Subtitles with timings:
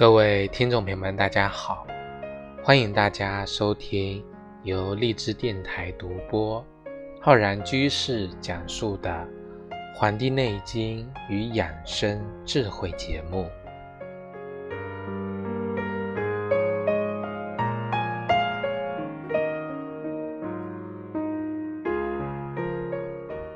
[0.00, 1.86] 各位听众朋友们，大家好！
[2.64, 4.24] 欢迎大家收听
[4.62, 6.64] 由荔枝电台独播、
[7.20, 9.10] 浩然居士讲述的
[9.94, 13.46] 《黄帝内经与养生智慧》节目。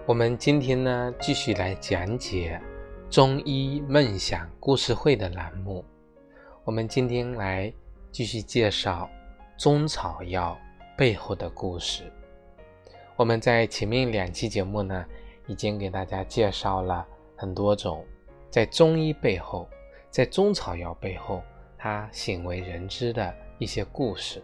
[0.05, 2.61] 我们今天呢，继续来讲解
[3.09, 5.83] 中医梦想故事会的栏目。
[6.67, 7.71] 我们今天来
[8.11, 9.07] 继续介绍
[9.59, 10.59] 中草药
[10.97, 12.11] 背后的故事。
[13.17, 15.05] 我们在前面两期节目呢，
[15.47, 18.03] 已经给大家介绍了很多种
[18.51, 19.69] 在中医背后、
[20.11, 21.43] 在中草药背后
[21.77, 24.43] 它鲜为人知的一些故事。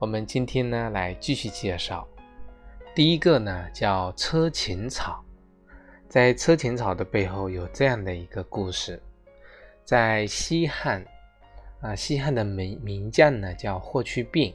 [0.00, 2.04] 我们今天呢，来继续介绍
[2.96, 5.24] 第一个呢，叫车前草。
[6.08, 9.00] 在车前草的背后有这样的一个故事，
[9.84, 11.06] 在西汉。
[11.82, 14.54] 啊，西汉的名名将呢叫霍去病。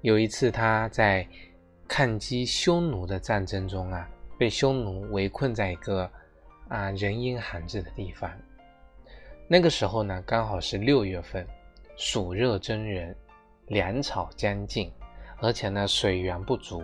[0.00, 1.26] 有一次他在
[1.86, 6.10] 抗击匈奴的战争中啊，被匈奴围困在一个
[6.68, 8.28] 啊人烟罕至的地方。
[9.46, 11.46] 那个时候呢，刚好是六月份，
[11.96, 13.14] 暑热蒸人，
[13.68, 14.90] 粮草将尽，
[15.38, 16.82] 而且呢水源不足，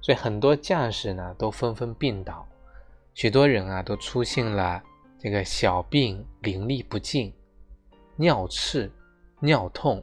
[0.00, 2.46] 所以很多将士呢都纷纷病倒，
[3.12, 4.82] 许多人啊都出现了
[5.18, 7.30] 这个小病淋漓不尽。
[8.16, 8.88] 尿赤、
[9.40, 10.00] 尿痛、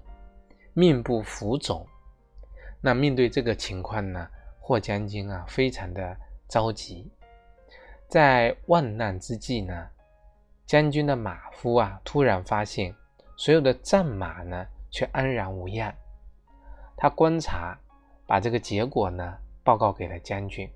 [0.74, 1.88] 面部浮肿，
[2.82, 4.28] 那面对这个情况呢，
[4.60, 6.18] 霍将军啊，非常的
[6.50, 7.10] 着急。
[8.10, 9.88] 在万难之际呢，
[10.66, 12.94] 将军的马夫啊，突然发现
[13.38, 15.96] 所有的战马呢，却安然无恙。
[16.98, 17.80] 他观察，
[18.28, 20.70] 把这个结果呢，报告给了将军。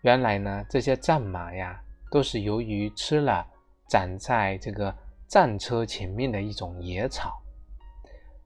[0.00, 1.78] 原来呢，这些战马呀，
[2.10, 3.46] 都是由于吃了
[3.88, 4.96] 长在这个。
[5.28, 7.42] 战车前面的一种野草，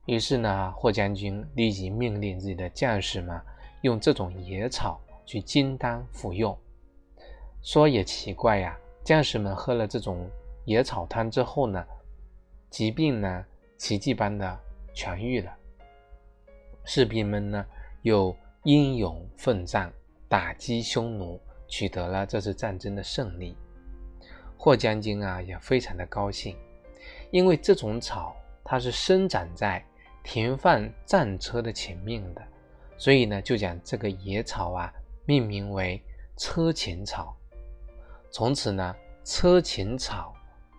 [0.05, 3.39] 于是呢，霍将军立即命令自己的将士们
[3.81, 6.57] 用这种野草去金丹服用。
[7.61, 10.27] 说也奇怪呀，将士们喝了这种
[10.65, 11.85] 野草汤之后呢，
[12.71, 13.45] 疾病呢
[13.77, 14.59] 奇迹般的
[14.95, 15.55] 痊愈了，
[16.83, 17.63] 士兵们呢
[18.01, 19.93] 又英勇奋战，
[20.27, 23.55] 打击匈奴，取得了这次战争的胜利。
[24.57, 26.57] 霍将军啊也非常的高兴。
[27.31, 29.83] 因为这种草它是生长在
[30.23, 32.41] 停放战车的前面的，
[32.97, 34.93] 所以呢就将这个野草啊
[35.25, 36.01] 命名为
[36.37, 37.35] 车前草。
[38.29, 40.33] 从此呢，车前草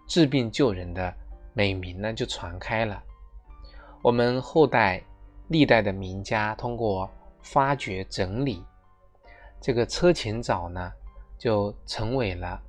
[0.06, 1.12] 治病救人的
[1.52, 3.02] 美名呢就传开了。
[4.02, 5.02] 我们后代
[5.48, 8.64] 历代的名家通过发掘整理，
[9.60, 10.92] 这个车前草呢
[11.38, 12.60] 就成为了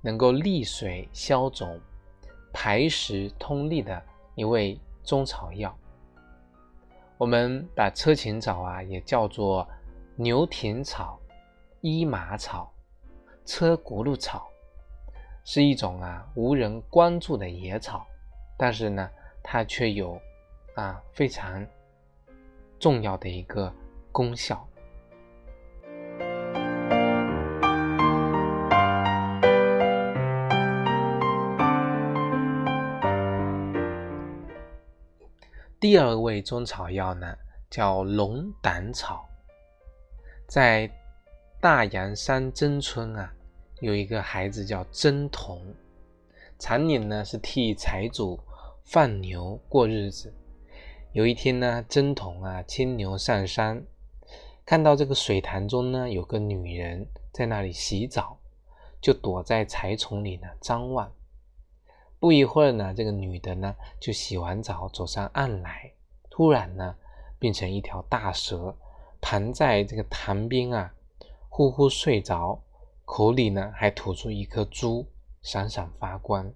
[0.00, 1.80] 能够利水消肿。
[2.52, 4.02] 排石通利的
[4.34, 5.76] 一味中草药，
[7.18, 9.66] 我们把车前草啊也叫做
[10.16, 11.18] 牛田草、
[11.80, 12.72] 伊麻草、
[13.44, 14.48] 车轱辘草，
[15.44, 18.06] 是一种啊无人关注的野草，
[18.58, 19.08] 但是呢，
[19.42, 20.20] 它却有
[20.74, 21.66] 啊非常
[22.78, 23.72] 重要的一个
[24.10, 24.66] 功效。
[35.88, 37.38] 第二味中草药呢，
[37.70, 39.24] 叫龙胆草。
[40.48, 40.90] 在
[41.60, 43.32] 大洋山真村啊，
[43.78, 45.62] 有一个孩子叫真童，
[46.58, 48.36] 常年呢是替财主
[48.82, 50.34] 放牛过日子。
[51.12, 53.80] 有一天呢，真童啊牵牛上山，
[54.64, 58.36] 看到这个水潭中呢有个女人在那里洗澡，
[59.00, 61.12] 就躲在柴丛里呢张望。
[62.18, 65.92] 不一会儿呢，这个女的呢就洗完澡走上岸来，
[66.30, 66.96] 突然呢
[67.38, 68.74] 变成一条大蛇，
[69.20, 70.94] 盘在这个潭边啊，
[71.48, 72.60] 呼呼睡着，
[73.04, 75.06] 口里呢还吐出一颗珠，
[75.42, 76.50] 闪闪发光。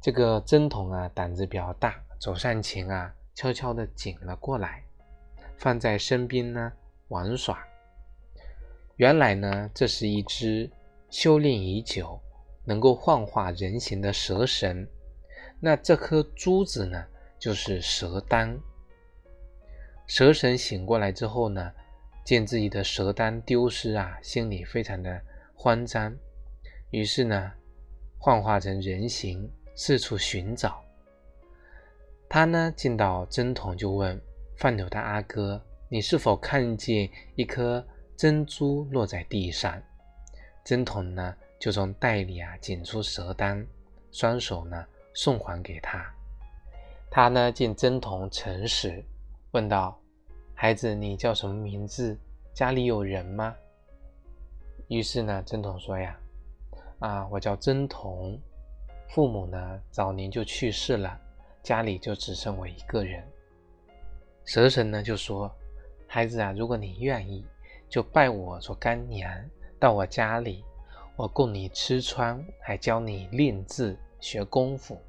[0.00, 4.82] 这个针筒啊胆子比较大，走上前啊，悄悄地捡了过来，
[5.56, 6.72] 放在身边呢
[7.08, 7.64] 玩耍。
[8.96, 10.68] 原来呢这是一只
[11.08, 12.20] 修炼已久。
[12.66, 14.86] 能够幻化人形的蛇神，
[15.60, 17.06] 那这颗珠子呢，
[17.38, 18.58] 就是蛇丹。
[20.06, 21.72] 蛇神醒过来之后呢，
[22.24, 25.22] 见自己的蛇丹丢失啊，心里非常的
[25.54, 26.14] 慌张，
[26.90, 27.52] 于是呢，
[28.18, 30.82] 幻化成人形四处寻找。
[32.28, 34.20] 他呢见到针筒，就问
[34.56, 37.86] 放牛的阿哥：“你是否看见一颗
[38.16, 39.80] 珍珠落在地上？”
[40.64, 41.36] 针筒呢？
[41.58, 43.66] 就从袋里啊捡出蛇丹，
[44.12, 46.04] 双手呢送还给他。
[47.10, 49.02] 他呢见真童诚实，
[49.52, 49.98] 问道
[50.54, 52.18] ：“孩子，你叫什么名字？
[52.52, 53.54] 家里有人吗？”
[54.88, 56.18] 于是呢，真童说：“呀，
[56.98, 58.38] 啊，我叫真童，
[59.08, 61.18] 父母呢早年就去世了，
[61.62, 63.26] 家里就只剩我一个人。”
[64.44, 65.50] 蛇神呢就说
[66.06, 67.44] ：“孩子啊，如果你愿意，
[67.88, 69.32] 就拜我做干娘，
[69.78, 70.64] 到我家里，
[71.16, 75.00] 我供你吃穿，还教你练字学功夫。”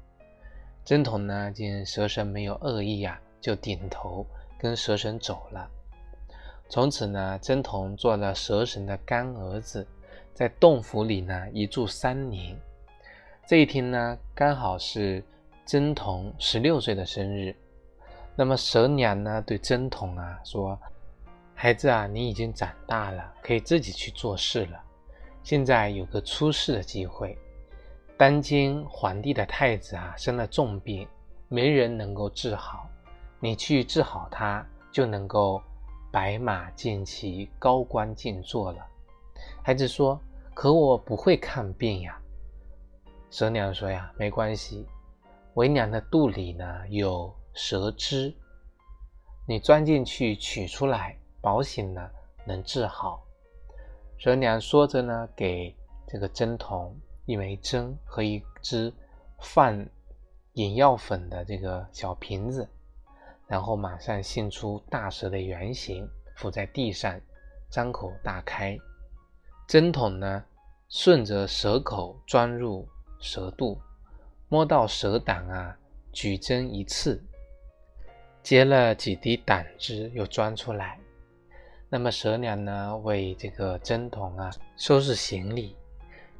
[0.84, 4.26] 真童呢见蛇神没有恶意啊，就点头
[4.58, 5.70] 跟蛇神走了。
[6.70, 9.86] 从此呢，真童做了蛇神的干儿子，
[10.32, 12.58] 在洞府里呢一住三年。
[13.46, 15.22] 这一天呢，刚好是
[15.66, 17.54] 真童十六岁的生日。
[18.34, 20.78] 那么蛇娘呢对真童啊说
[21.54, 24.82] ：“孩子啊，你已经长大了，可以自己去做事了。
[25.48, 27.34] 现在有个出世的机会，
[28.18, 31.08] 当今皇帝的太子啊生了重病，
[31.48, 32.86] 没人能够治好，
[33.40, 34.62] 你去治好他，
[34.92, 35.58] 就能够。”
[36.12, 38.86] 白马进骑，高官进坐了。
[39.62, 40.20] 孩子说
[40.52, 42.20] ：“可我不会看病呀。”
[43.30, 44.86] 蛇娘说：“呀，没关系，
[45.54, 48.34] 为娘的肚里呢有蛇汁，
[49.46, 52.06] 你钻进去取出来，保险呢
[52.44, 53.24] 能治好。”
[54.18, 55.72] 蛇娘说着呢，给
[56.08, 56.94] 这个针筒
[57.24, 58.92] 一枚针和一只
[59.40, 59.86] 放
[60.54, 62.68] 眼药粉的这个小瓶子。
[63.46, 66.06] 然后马上现出大蛇的原形，
[66.36, 67.18] 伏在地上，
[67.70, 68.76] 张口大开。
[69.68, 70.44] 针筒呢，
[70.88, 72.88] 顺着蛇口钻入
[73.20, 73.80] 蛇肚，
[74.48, 75.78] 摸到蛇胆啊，
[76.12, 77.22] 举针一刺，
[78.42, 80.98] 接了几滴胆汁，又钻出来。
[81.90, 85.74] 那么蛇娘呢，为这个针筒啊收拾行李，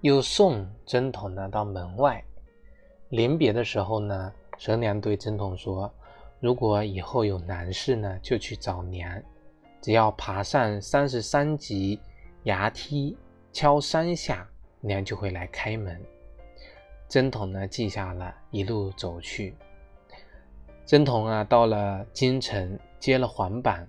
[0.03, 2.23] 又送针筒呢到门外。
[3.09, 5.93] 临别的时候呢，蛇娘对针筒说。
[6.41, 9.21] 如果以后有难事呢，就去找娘。
[9.81, 11.99] 只要爬上三十三级
[12.45, 13.17] 崖梯，
[13.53, 14.47] 敲三下，
[14.81, 16.01] 娘就会来开门。
[17.09, 19.57] 针筒呢，记下了，一路走去。
[20.87, 23.85] 针筒啊，到了京城，接了黄榜，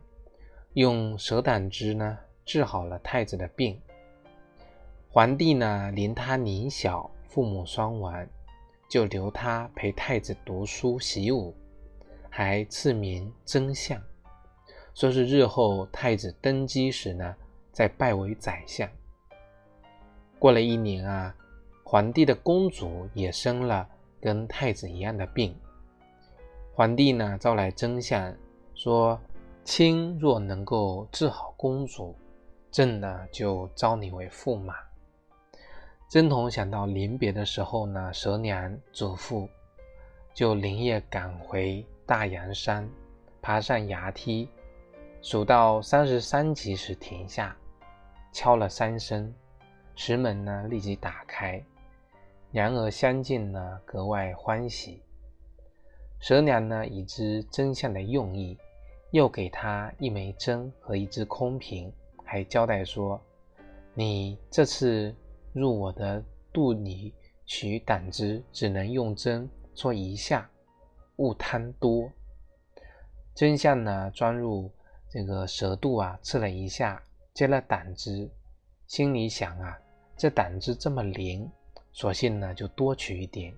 [0.74, 3.80] 用蛇胆汁呢治好了太子的病。
[5.12, 8.28] 皇帝呢，怜他年小，父母双亡，
[8.88, 11.56] 就留他陪太子读书习武。
[12.30, 14.00] 还赐名真相，
[14.94, 17.36] 说是日后太子登基时呢，
[17.72, 18.88] 再拜为宰相。
[20.38, 21.36] 过了一年啊，
[21.84, 23.90] 皇帝的公主也生了
[24.22, 25.58] 跟太子一样的病。
[26.72, 28.34] 皇帝呢招来真相，
[28.76, 29.20] 说
[29.72, 32.16] ：“卿若能够治好公主，
[32.72, 34.74] 朕呢就招你为驸马。”
[36.10, 39.48] 真童想到临别的时候呢，蛇娘嘱咐，
[40.34, 41.86] 就连夜赶回。
[42.04, 42.90] 大阳山，
[43.44, 44.50] 爬上崖梯，
[45.22, 47.56] 数到三十三级时停下，
[48.34, 49.32] 敲了三声，
[49.96, 51.64] 石门呢立即打开，
[52.50, 55.04] 娘儿相见呢格外欢喜。
[56.20, 58.58] 蛇娘呢已知真相的用意，
[59.12, 61.92] 又给他一枚针和一只空瓶，
[62.24, 63.20] 还交代说
[63.96, 65.16] ：“你这次
[65.54, 66.24] 入我的
[66.54, 67.14] 肚里
[67.46, 70.50] 取胆汁，只能用针戳一下。”
[71.18, 72.10] 勿贪多，
[73.36, 74.10] 真相呢？
[74.12, 74.72] 钻入
[75.10, 78.30] 这个蛇肚啊，刺了一下，接了胆汁，
[78.88, 79.78] 心里想啊，
[80.16, 81.52] 这胆汁这么灵，
[81.92, 83.54] 索性呢就多取一点。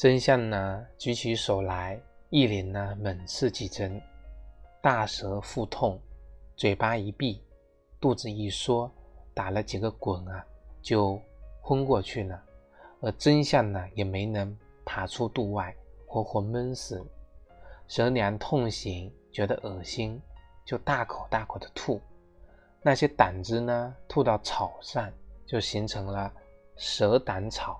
[0.00, 4.00] 真相呢，举起手来，一脸呢猛刺几针，
[4.80, 6.00] 大蛇腹痛，
[6.56, 7.44] 嘴巴一闭。
[8.00, 8.90] 肚子一缩，
[9.34, 10.42] 打了几个滚啊，
[10.80, 11.20] 就
[11.60, 12.42] 昏过去了。
[13.02, 15.76] 而真相呢，也没能爬出肚外，
[16.06, 17.04] 活活闷死。
[17.86, 20.18] 蛇娘痛醒，觉得恶心，
[20.64, 22.00] 就大口大口的吐。
[22.80, 25.12] 那些胆汁呢，吐到草上，
[25.44, 26.32] 就形成了
[26.74, 27.78] 蛇胆草。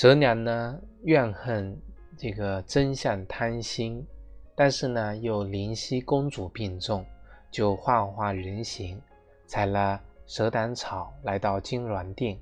[0.00, 1.76] 蛇娘呢，怨恨。
[2.16, 4.06] 这个真相贪心，
[4.54, 7.04] 但是呢，又灵犀公主病重，
[7.50, 9.02] 就幻化人形，
[9.44, 12.38] 采了蛇胆草，来到金銮殿，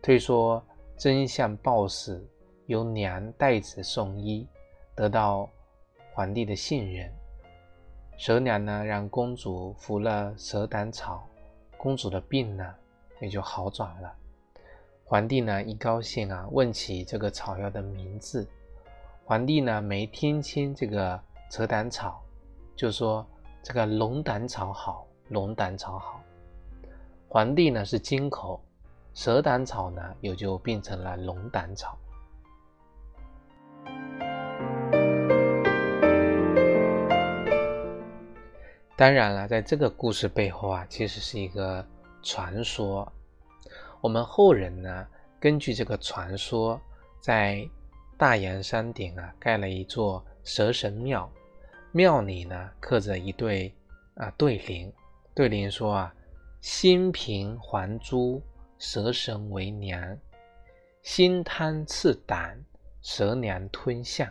[0.00, 0.64] 推说
[0.96, 2.26] 真相暴死，
[2.64, 4.48] 由娘代子送医，
[4.94, 5.46] 得到
[6.14, 7.12] 皇帝的信任。
[8.16, 11.28] 蛇娘呢，让公主服了蛇胆草，
[11.76, 12.74] 公主的病呢
[13.20, 14.10] 也就好转了。
[15.10, 18.46] 皇帝呢一高兴啊，问起这个草药的名字。
[19.24, 22.22] 皇帝呢没听清这个蛇胆草，
[22.76, 23.26] 就说
[23.62, 26.20] 这个龙胆草好，龙胆草好。
[27.26, 28.62] 皇帝呢是金口，
[29.14, 31.96] 蛇胆草呢也就变成了龙胆草。
[38.94, 41.82] 当然了，在这个故事背后啊，其实是一个
[42.22, 43.10] 传说。
[44.00, 45.06] 我们后人呢，
[45.40, 46.80] 根据这个传说，
[47.20, 47.68] 在
[48.16, 51.30] 大阳山顶啊，盖了一座蛇神庙，
[51.92, 53.74] 庙里呢刻着一对
[54.14, 54.92] 啊对联，
[55.34, 56.14] 对联说啊。
[56.60, 58.42] 心平还珠，
[58.78, 60.18] 蛇神为娘；
[61.02, 62.60] 心贪赐胆，
[63.00, 64.28] 蛇娘吞象。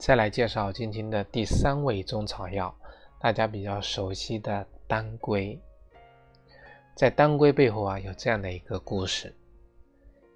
[0.00, 2.74] 再来介绍今天的第三味中草药，
[3.20, 5.60] 大家比较熟悉的当归。
[6.94, 9.36] 在当归背后啊，有这样的一个故事。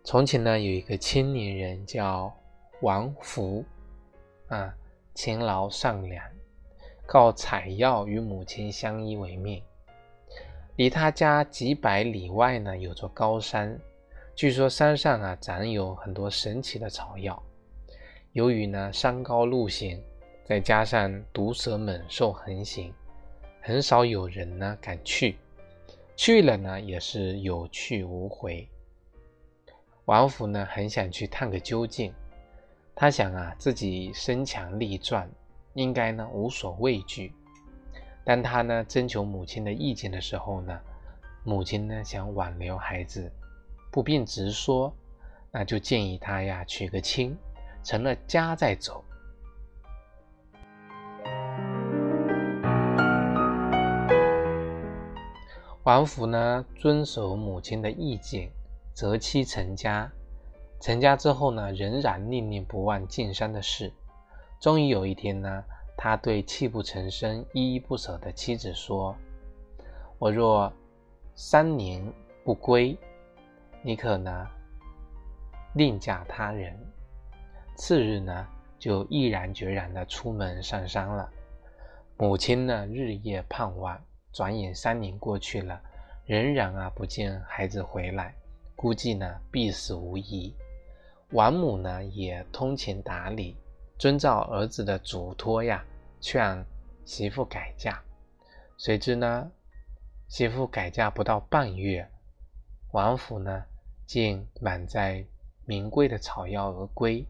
[0.05, 2.31] 从前呢，有一个青年人叫
[2.83, 3.65] 王福，
[4.49, 4.71] 啊，
[5.15, 6.23] 勤劳善良，
[7.07, 9.63] 靠采药与母亲相依为命。
[10.77, 13.81] 离他家几百里外呢，有座高山，
[14.35, 17.43] 据说山上啊，长有很多神奇的草药。
[18.35, 20.03] 由于呢，山高路险，
[20.45, 22.93] 再加上毒蛇猛兽横行，
[23.61, 25.37] 很少有人呢敢去。
[26.17, 28.69] 去了呢，也是有去无回。
[30.07, 32.13] 王府呢，很想去探个究竟。
[32.93, 35.31] 他想啊，自己身强力壮，
[35.75, 37.33] 应该呢无所畏惧。
[38.25, 40.81] 当他呢征求母亲的意见的时候呢，
[41.45, 43.31] 母亲呢想挽留孩子，
[43.93, 44.93] 不便直说，
[45.53, 47.37] 那就建议他呀娶个亲，
[47.85, 49.05] 成了家再走。
[55.85, 58.51] 王福呢，遵守母亲的意见，
[58.95, 60.11] 择妻成家。
[60.81, 63.93] 成家之后呢，仍然念念不忘进山的事。
[64.59, 65.63] 终于有一天呢，
[65.95, 69.15] 他对泣不成声、依依不舍的妻子说
[70.19, 70.73] ：“我若
[71.35, 72.03] 三年
[72.45, 72.97] 不归，
[73.83, 74.47] 你可呢
[75.75, 76.75] 另嫁他人。”
[77.77, 78.47] 次日呢，
[78.79, 81.31] 就毅然决然的出门上山了。
[82.17, 84.01] 母亲呢，日夜盼望。
[84.33, 85.81] 转眼三年过去了，
[86.27, 88.35] 仍然啊不见孩子回来，
[88.75, 90.53] 估计呢必死无疑。
[91.31, 93.57] 王母呢也通情达理，
[93.97, 95.85] 遵照儿子的嘱托呀，
[96.21, 96.67] 劝
[97.05, 98.03] 媳妇改嫁。
[98.77, 99.49] 谁知呢，
[100.27, 102.05] 媳妇改嫁不到半月，
[102.91, 103.65] 王府呢
[104.05, 105.25] 竟满载
[105.65, 107.25] 名贵的草药而归。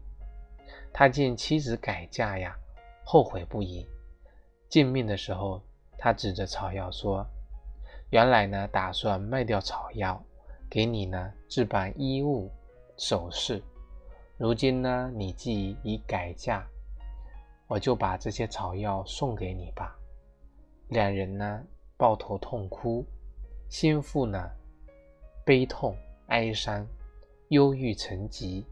[0.97, 2.55] 他见妻子改嫁呀，
[3.03, 3.85] 后悔不已。
[4.69, 5.61] 见面的时候。
[5.97, 7.25] 他指着草药说
[8.11, 10.21] ：“原来呢，打算卖掉草药，
[10.69, 12.51] 给你呢置办衣物、
[12.95, 13.63] 首饰。
[14.37, 16.63] 如今呢，你既已改嫁，
[17.65, 19.97] 我就把这些草药送给你吧。”
[20.89, 21.63] 两人呢
[21.97, 23.03] 抱头痛哭，
[23.67, 24.51] 心腹呢
[25.43, 25.97] 悲痛
[26.27, 26.85] 哀伤，
[27.47, 28.63] 忧郁成疾，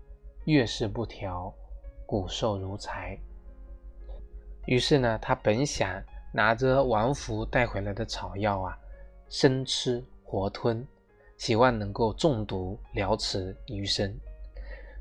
[0.46, 1.52] 月事不调，
[2.14, 3.18] 骨瘦如柴。
[4.68, 6.00] 于是呢，他本想。
[6.36, 8.76] 拿着王福带回来的草药啊，
[9.30, 10.84] 生吃活吞，
[11.38, 14.12] 希望能够中毒了此余生。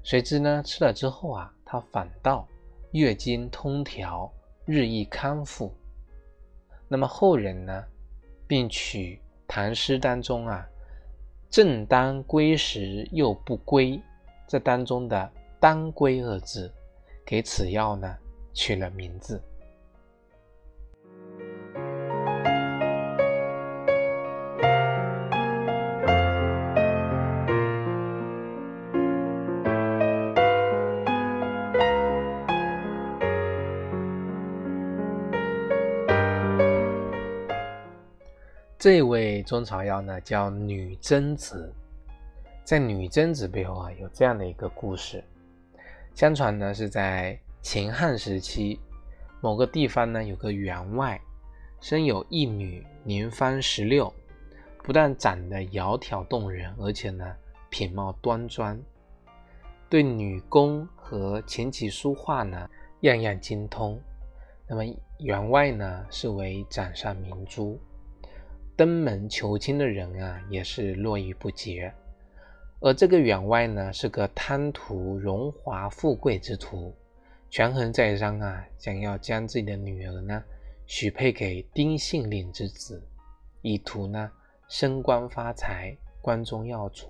[0.02, 2.46] 谁知呢，吃了之后啊，他反倒
[2.90, 4.30] 月经通调，
[4.66, 5.74] 日益康复。
[6.86, 7.82] 那么后人呢，
[8.46, 10.68] 并取唐诗当中啊
[11.48, 13.98] “正当归时又不归”
[14.46, 16.70] 这当中的“当归”二字，
[17.24, 18.16] 给此药呢
[18.52, 19.42] 取了名字。
[38.78, 41.72] 这味中草药呢，叫女贞子。
[42.64, 45.22] 在女贞子背后啊，有这样的一个故事。
[46.14, 48.78] 相传呢，是在秦汉时期，
[49.40, 51.20] 某个地方呢，有个员外，
[51.80, 54.12] 生有一女，年方十六，
[54.82, 57.34] 不但长得窈窕动人，而且呢，
[57.70, 58.78] 品貌端庄，
[59.88, 62.68] 对女工和琴棋书画呢，
[63.00, 64.00] 样样精通。
[64.68, 64.84] 那么
[65.18, 67.80] 员外呢，是为掌上明珠。
[68.76, 71.92] 登门求亲的人啊，也是络绎不绝。
[72.84, 76.92] 而这个员外呢，是个贪图荣华富贵之徒，
[77.48, 80.42] 权衡再三啊，想要将自己的女儿呢
[80.84, 83.00] 许配给丁姓令之子，
[83.60, 84.28] 以图呢
[84.68, 87.06] 升官发财，关中耀祖。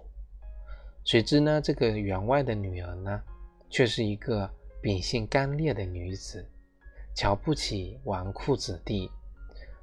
[1.04, 3.22] 谁知呢，这个员外的女儿呢，
[3.70, 4.48] 却是一个
[4.82, 6.46] 秉性刚烈的女子，
[7.14, 9.10] 瞧不起纨绔子弟，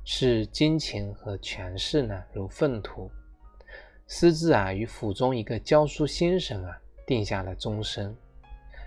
[0.06, 3.10] 视金钱和权势呢如粪土，
[4.12, 6.76] 私自啊与府中一个教书先生啊
[7.06, 8.14] 定下了终身，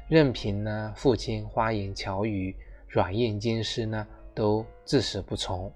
[0.08, 2.54] 任凭呢父亲花言巧语、
[2.88, 5.72] 软硬兼施呢，都至死不从。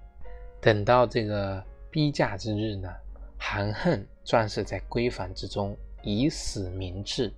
[0.59, 2.93] 等到这个逼嫁之日呢，
[3.37, 5.75] 含恨壮士在闺房之中。
[6.03, 7.33] 以死明志，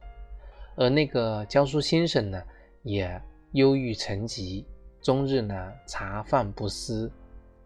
[0.76, 2.44] 而那个教书先生呢，
[2.84, 3.20] 也
[3.54, 4.66] 忧郁成疾，
[5.02, 7.12] 终日呢茶饭不思，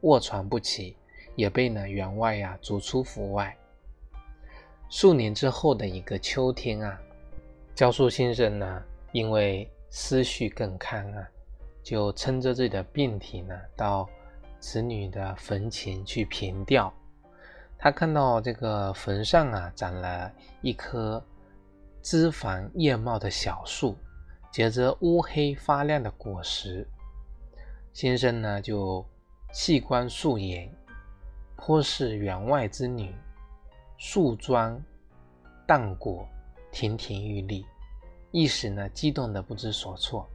[0.02, 0.96] 卧床不起，
[1.36, 3.54] 也被呢员外呀逐出府外。
[4.96, 7.02] 数年之后的一个秋天啊，
[7.74, 11.28] 教书先生呢，因为思绪更堪啊，
[11.82, 14.08] 就撑着自己的病体呢，到
[14.60, 16.94] 子女的坟前去凭吊。
[17.76, 20.32] 他看到这个坟上啊，长了
[20.62, 21.20] 一棵
[22.04, 23.98] 枝繁叶茂的小树，
[24.52, 26.88] 结着乌黑发亮的果实。
[27.94, 29.04] 先生呢，就
[29.54, 30.72] 细观树颜，
[31.56, 33.12] 颇是员外之女，
[34.06, 34.78] 树桩
[35.66, 36.28] 荡果，
[36.74, 37.66] 亭亭玉立，
[38.32, 40.30] 一时呢，激动的不知所措。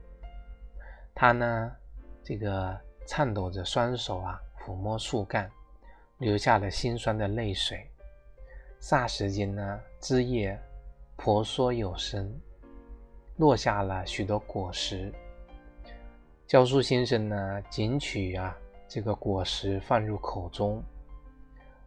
[1.14, 1.70] 他呢，
[2.24, 2.74] 这个
[3.06, 5.48] 颤抖着双手啊，抚摸树干。
[6.16, 7.86] 流下了心酸的泪水，
[8.80, 10.58] 霎时间呢，枝叶
[11.16, 12.26] 婆娑有声，
[13.36, 15.12] 落下了许多果实。
[16.46, 18.56] 教书先生呢，捡取啊
[18.88, 20.82] 这个果实放入口中，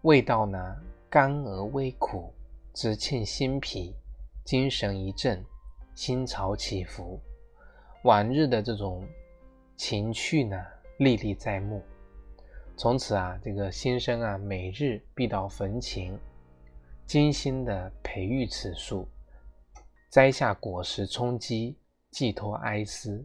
[0.03, 0.77] 味道呢
[1.11, 2.33] 甘而微苦，
[2.73, 3.93] 直沁心脾，
[4.45, 5.43] 精神一振，
[5.93, 7.19] 心潮起伏，
[8.03, 9.05] 往日的这种
[9.75, 10.57] 情趣呢，
[10.99, 11.83] 历历在目。
[12.77, 16.17] 从此啊，这个新生啊，每日必到坟前，
[17.05, 19.05] 精心的培育此树，
[20.09, 21.75] 摘下果实充饥，
[22.09, 23.21] 寄托哀思。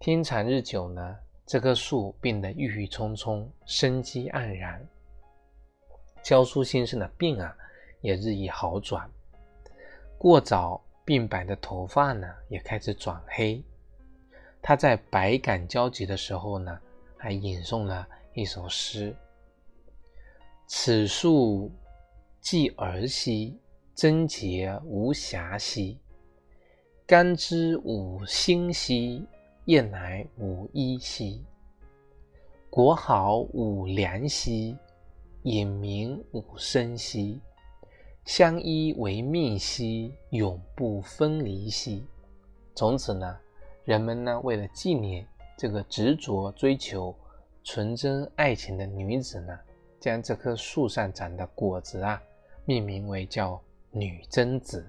[0.00, 4.84] 天长日久呢，这棵树变得郁郁葱葱，生机盎然。
[6.28, 7.56] 教书先生的病啊，
[8.02, 9.10] 也日益好转。
[10.18, 13.64] 过早病白的头发呢，也开始转黑。
[14.60, 16.78] 他在百感交集的时候呢，
[17.16, 18.06] 还吟诵了。
[18.34, 19.16] 一首诗：
[20.66, 21.72] 此树
[22.42, 23.58] 既儿兮，
[23.94, 25.96] 贞洁无瑕兮；
[27.06, 29.24] 甘之五心兮，
[29.64, 31.42] 燕乃吾衣兮。
[32.68, 34.76] 国好吾良兮，
[35.42, 37.40] 隐民吾生兮。
[38.24, 42.04] 相依为命兮，永不分离兮。
[42.74, 43.38] 从此呢，
[43.84, 47.14] 人们呢，为了纪念这个执着追求。
[47.64, 49.58] 纯真爱情的女子呢，
[50.00, 52.22] 将这棵树上长的果子啊，
[52.64, 54.86] 命名为叫女贞子。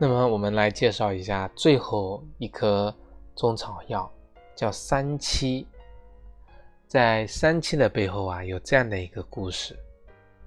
[0.00, 2.94] 那么，我们来介绍一下最后一颗
[3.34, 4.10] 中草药。
[4.54, 5.64] 叫三七，
[6.88, 9.78] 在三七的背后啊，有这样的一个故事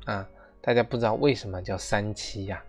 [0.03, 0.27] 啊，
[0.59, 2.61] 大家不知道为什么叫三七呀？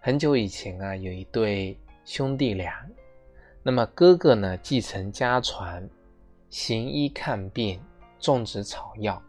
[0.00, 2.86] 很久以前啊，有一对兄弟俩，
[3.64, 5.90] 那么哥哥呢继承家传，
[6.50, 7.80] 行医看病，
[8.20, 9.20] 种植草药，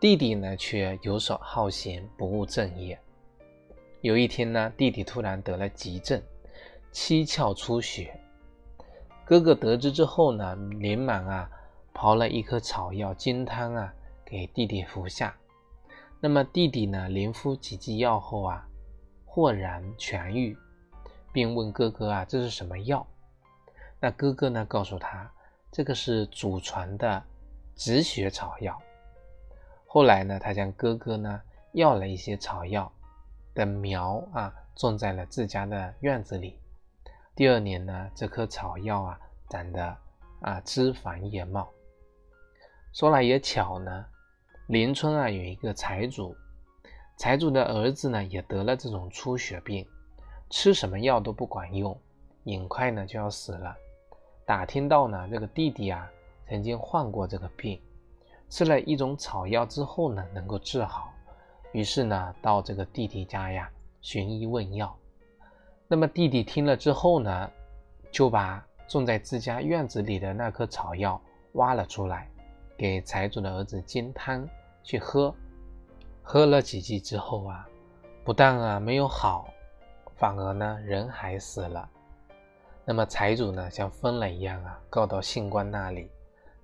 [0.00, 3.00] 弟弟呢却游手好闲，不务正业。
[4.02, 6.20] 有一天呢，弟弟突然得了急症，
[6.90, 8.18] 七窍出血。
[9.24, 11.48] 哥哥得知之后呢，连忙啊
[11.94, 15.32] 刨了一颗草药金汤啊给弟弟服下。
[16.18, 18.66] 那么弟弟呢，连服几剂药后啊，
[19.24, 20.58] 豁然痊愈，
[21.32, 23.06] 并问哥哥啊这是什么药？
[24.00, 25.32] 那哥哥呢告诉他，
[25.70, 27.22] 这个是祖传的
[27.76, 28.76] 止血草药。
[29.86, 32.92] 后来呢，他将哥哥呢要了一些草药
[33.54, 36.58] 的苗啊，种在了自家的院子里。
[37.34, 39.96] 第二年呢，这棵草药啊长得
[40.40, 41.68] 啊枝繁叶茂。
[42.92, 44.04] 说来也巧呢，
[44.66, 46.36] 邻村啊有一个财主，
[47.16, 49.86] 财主的儿子呢也得了这种出血病，
[50.50, 51.98] 吃什么药都不管用，
[52.44, 53.74] 很快呢就要死了。
[54.44, 56.10] 打听到呢，这个弟弟啊
[56.48, 57.80] 曾经患过这个病，
[58.50, 61.11] 吃了一种草药之后呢能够治好，
[61.72, 64.96] 于是呢到这个弟弟家呀寻医问药。
[65.88, 67.50] 那么弟弟听了之后呢，
[68.10, 71.20] 就把种在自家院子里的那棵草药
[71.52, 72.28] 挖了出来，
[72.76, 74.48] 给财主的儿子煎汤
[74.82, 75.34] 去喝。
[76.22, 77.68] 喝了几剂之后啊，
[78.24, 79.48] 不但啊没有好，
[80.16, 81.88] 反而呢人还死了。
[82.84, 86.10] 那么财主呢像疯了一样啊，告到县官那里，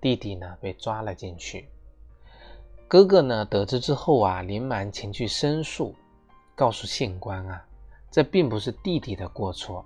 [0.01, 1.69] 弟弟呢被抓了进去。
[2.89, 5.95] 哥哥呢得知之后啊，连忙前去申诉，
[6.55, 7.63] 告诉县官啊，
[8.11, 9.85] 这并不是弟弟的过错。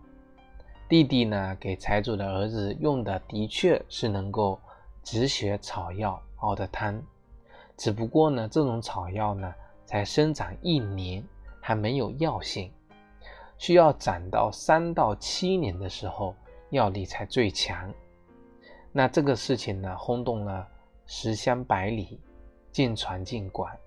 [0.89, 4.57] 弟弟呢给财主的儿子用的的确是能够
[5.03, 7.03] 止血草药熬的汤，
[7.77, 9.53] 只不过呢这种草药呢
[9.85, 11.25] 才生长一年，
[11.61, 12.71] 还没有药性，
[13.59, 16.37] 需要长到三到七年的时候
[16.71, 17.93] 药力才最强。
[18.93, 20.65] 那这个事情呢轰动了
[21.05, 22.21] 十乡百里。
[22.73, 23.79] 进传进馆，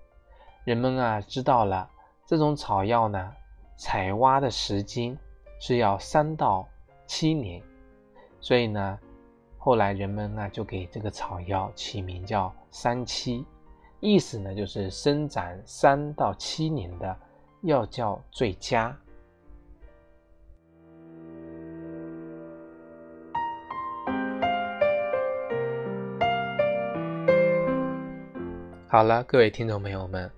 [0.64, 1.90] 人们啊知道了
[2.24, 3.32] 这种草药呢，
[3.76, 5.18] 采挖的时间
[5.60, 6.66] 是要三到
[7.06, 7.60] 七年，
[8.40, 8.98] 所以呢，
[9.58, 13.44] 后来人们呢就给这个草药起名叫三七，
[14.00, 17.16] 意思呢就是生长三到七年的
[17.62, 18.96] 药效最佳。
[28.88, 30.30] 好了，各位听众朋友们，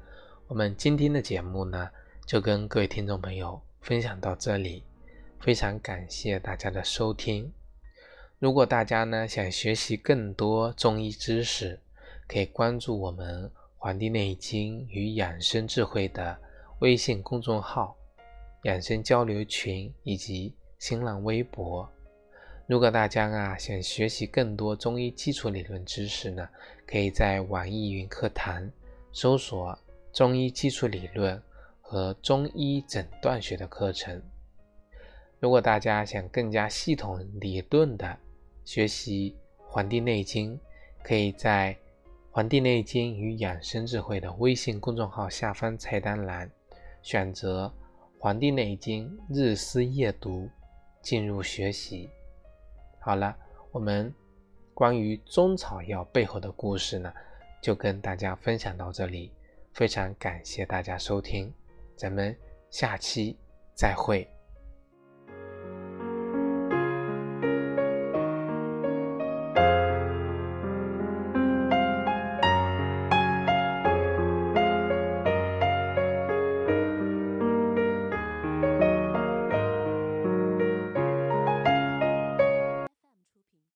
[0.46, 1.90] 我们今天的节目呢，
[2.24, 4.82] 就跟各位听众朋友分享到这里，
[5.38, 7.52] 非常感谢大家的收听。
[8.38, 11.78] 如果大家呢想学习更多中医知识，
[12.26, 13.44] 可以关注我们
[13.76, 16.34] 《黄帝内经与养生智慧》的
[16.78, 17.94] 微信公众号、
[18.62, 21.86] 养生交流群以及新浪微博。
[22.66, 26.48] 如果大家啊想学习更多中医基础理论知识呢，
[26.90, 28.66] 可以在网易云课堂
[29.12, 29.78] 搜索
[30.10, 31.40] “中医基础理论”
[31.82, 34.22] 和“中医诊断学”的课程。
[35.38, 38.16] 如果大家想更加系统理论的
[38.64, 39.36] 学习
[39.68, 40.56] 《黄帝内经》，
[41.02, 41.74] 可以在
[42.30, 46.50] 《黄帝内经与养生智慧》的微信公众号下方菜单栏
[47.02, 47.66] 选择
[48.18, 50.44] 《黄帝内经日思夜读》，
[51.02, 52.08] 进入学习。
[52.98, 53.36] 好了，
[53.72, 54.12] 我们
[54.78, 57.12] 关于中草药背后的故事呢，
[57.60, 59.32] 就跟大家分享到这里。
[59.72, 61.52] 非常感谢大家收听，
[61.96, 62.32] 咱们
[62.70, 63.36] 下期
[63.74, 64.24] 再会。